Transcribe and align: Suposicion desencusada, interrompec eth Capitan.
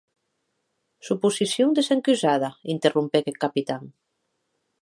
Suposicion 1.09 1.75
desencusada, 1.79 2.49
interrompec 2.75 3.23
eth 3.33 3.41
Capitan. 3.45 3.81